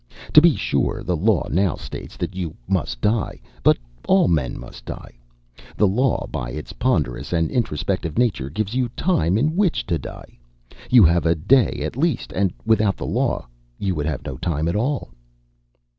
To 0.33 0.41
be 0.41 0.55
sure, 0.55 1.03
the 1.03 1.15
law 1.15 1.47
now 1.51 1.75
states 1.75 2.17
that 2.17 2.35
you 2.35 2.55
must 2.67 3.01
die. 3.01 3.39
But 3.61 3.77
all 4.07 4.27
men 4.27 4.59
must 4.59 4.83
die. 4.83 5.11
The 5.77 5.85
law, 5.87 6.25
by 6.25 6.49
its 6.49 6.73
ponderous 6.73 7.31
and 7.31 7.51
introspective 7.51 8.17
nature, 8.17 8.49
gives 8.49 8.73
you 8.73 8.89
time 8.97 9.37
in 9.37 9.55
which 9.55 9.85
to 9.85 9.99
die. 9.99 10.39
You 10.89 11.03
have 11.05 11.27
a 11.27 11.35
day 11.35 11.81
at 11.83 11.95
least; 11.95 12.31
and 12.33 12.51
without 12.65 12.97
the 12.97 13.05
law, 13.05 13.47
you 13.77 13.93
would 13.93 14.07
have 14.07 14.25
no 14.25 14.37
time 14.37 14.67
at 14.67 14.75
all." 14.75 15.11